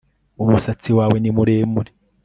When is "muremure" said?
1.35-1.91